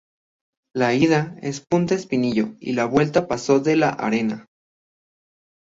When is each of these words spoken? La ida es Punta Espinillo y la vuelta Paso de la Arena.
La 0.75 0.95
ida 0.95 1.37
es 1.43 1.59
Punta 1.61 1.93
Espinillo 1.93 2.55
y 2.59 2.73
la 2.73 2.85
vuelta 2.85 3.27
Paso 3.27 3.59
de 3.59 3.75
la 3.75 3.89
Arena. 3.91 4.47